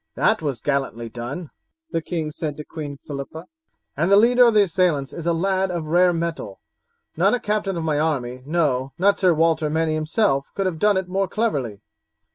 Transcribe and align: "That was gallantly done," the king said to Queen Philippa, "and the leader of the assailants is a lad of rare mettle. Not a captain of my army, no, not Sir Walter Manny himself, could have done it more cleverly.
"That 0.15 0.41
was 0.41 0.61
gallantly 0.61 1.09
done," 1.09 1.51
the 1.91 2.01
king 2.01 2.31
said 2.31 2.57
to 2.57 2.65
Queen 2.65 2.97
Philippa, 3.05 3.45
"and 3.95 4.09
the 4.09 4.15
leader 4.17 4.45
of 4.45 4.55
the 4.55 4.63
assailants 4.63 5.13
is 5.13 5.27
a 5.27 5.31
lad 5.31 5.69
of 5.69 5.85
rare 5.85 6.11
mettle. 6.11 6.59
Not 7.15 7.35
a 7.35 7.39
captain 7.39 7.77
of 7.77 7.83
my 7.83 7.99
army, 7.99 8.41
no, 8.47 8.93
not 8.97 9.19
Sir 9.19 9.31
Walter 9.35 9.69
Manny 9.69 9.93
himself, 9.93 10.47
could 10.55 10.65
have 10.65 10.79
done 10.79 10.97
it 10.97 11.07
more 11.07 11.27
cleverly. 11.27 11.81